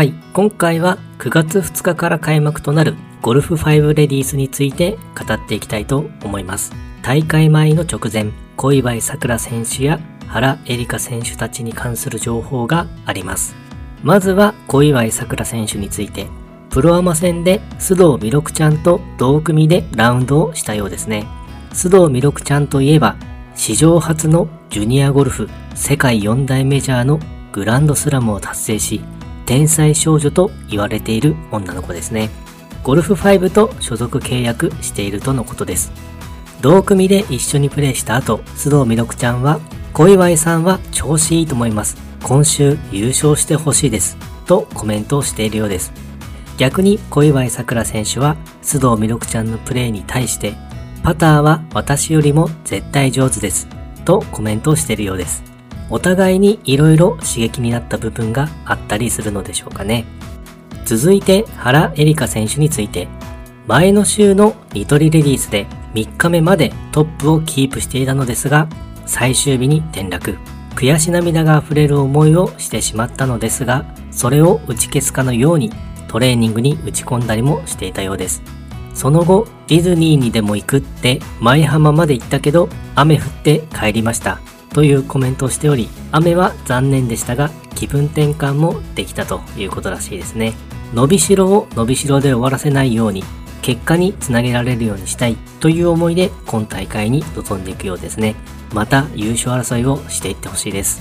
[0.00, 6.72] はい、今回は9月2日から開幕となるゴルフ5レディースについて語っていきたいと思います。
[7.02, 13.54] 大会前の直前、小祝さくら選手や原エリカ選手たちに関する情報があります。
[14.02, 16.28] まずは小祝さくら選手について、
[16.70, 21.26] プロアマ戦で須藤弥勒ちゃんと同組でラウンドをしたようですね。
[21.74, 23.16] 須藤弥勒ちゃんといえば、
[23.54, 27.20] 史上初のジュニアゴルフ世界4大メジャーの
[27.52, 29.02] グランドスラムを達成し、
[29.50, 32.30] 天才少女と言われている女の子ですね。
[32.84, 35.90] ゴルフ5と所属契約しているとのことです。
[36.60, 39.58] 同組で一緒にプレーした後、須藤弥勒ちゃんは、
[39.92, 41.96] 小祝さんは調子いいと思います。
[42.22, 44.16] 今週優勝してほしいです。
[44.46, 45.92] とコメントをしているようです。
[46.56, 50.54] 逆に小祝さくら選手は須藤弥勒ちゃんのプレーに対して、
[51.02, 53.66] パターは私よりも絶対上手です。
[54.04, 55.49] とコメントをしているようです。
[55.90, 60.04] お互いに色々刺激になった部分があったりするのでしょうかね。
[60.84, 63.08] 続いて原エリカ選手について、
[63.66, 68.68] 前の週のニトリレディースで3日目までトップをキープしていたのですが、
[69.06, 70.38] 最終日に転落。
[70.76, 75.70] 悔し涙が溢れる思いをしてしまったのですが、それを打ち消すかのように
[76.08, 78.42] トレーニングに打ち込んだりもしていたようです。
[78.94, 84.40] その後、ディズニーにでも行くって舞浜まで行ったけど、雨降って帰りました。
[84.72, 90.54] というコメントをしており、雨は残念でしたが、気分転換もできたということらしいですね。
[90.94, 93.24] 伸びしろを伸びしろで終わらせないように、
[93.62, 98.34] 結果につなげられるようにしたいという思いで今大会に臨んでいくようですね。
[98.72, 101.00] また優勝争いをしていってほしいです。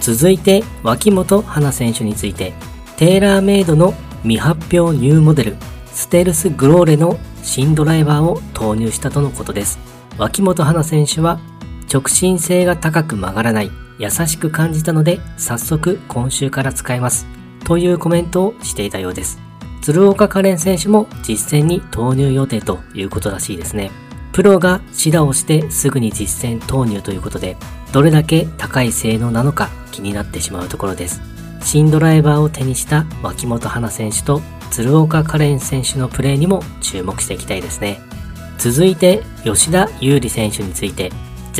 [0.00, 2.54] 続いて、脇本花選手について、
[2.96, 5.56] テーラーメイドの未発表ニューモデル、
[5.92, 9.78] ステルスグローレの新ドライバーを投入したとのことです。
[10.18, 11.40] 脇本花選手は
[11.92, 17.26] 直進性が高く曲がらない、優しく感じたので、早速今週から使います。
[17.64, 19.38] というコメントをしていたようです。
[19.82, 23.90] 鶴岡カレン選手も実戦に投入予定ということらしいですね。
[24.32, 27.56] プロが指導をしてすぐに実戦投入ということで、
[27.92, 31.20] どれだけ高い性能なのか気になってしまうところです。
[31.62, 38.00] 新ドライバーを手にした脇本花選手と鶴岡カレン選手のプレーにも注目していきたいですね。
[38.58, 41.10] 続いて吉田優里選手について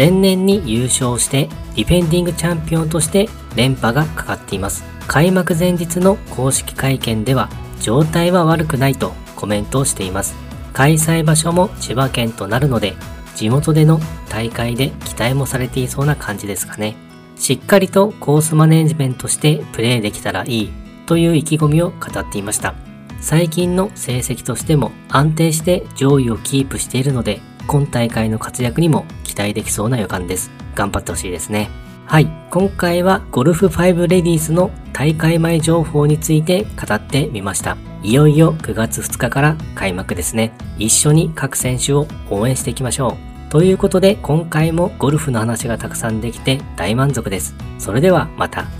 [0.00, 4.82] 前年に優勝してディフェンディングチャンピオンとして連覇がかかっています。
[5.06, 7.50] 開幕前日の公式会見では
[7.82, 10.34] 状態は悪くないとコメントをしています。
[10.72, 12.94] 開催場所も千葉県となるので
[13.36, 14.00] 地元での
[14.30, 16.96] 大会で期待もされていそうな感じですかね。
[17.36, 20.72] しっかりとコースマネージメントしてプレーできたらいい
[21.04, 22.74] という意気込みを語っていました。
[23.20, 30.50] 最近の成績としても安定して上位をキープしているので今大会の活躍にも期待できそうな予感です。
[30.74, 31.70] 頑張ってほしいですね。
[32.04, 32.26] はい。
[32.50, 37.76] 今回はゴルフ5レディースの大会前情報について語ってみました。
[38.02, 40.52] いよいよ9月2日から開幕ですね。
[40.78, 43.16] 一緒に各選手を応援していきましょ
[43.48, 43.50] う。
[43.52, 47.54] ということで今回もゴルフの話がたくさんできて大満足です。
[47.78, 48.79] それではまた。